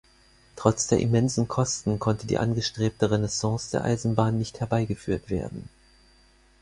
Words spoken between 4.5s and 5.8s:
herbeigeführt werden.